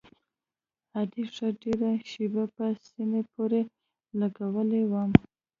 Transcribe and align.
ادې 0.99 1.23
ښه 1.33 1.47
ډېره 1.61 1.91
شېبه 2.09 2.43
په 2.55 2.65
سينې 2.85 3.21
پورې 3.31 3.61
لګولى 4.19 4.83
وم. 4.91 5.11